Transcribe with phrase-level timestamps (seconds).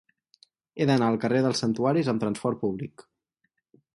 [0.83, 3.07] He d'anar al carrer dels Santuaris amb trasport públic.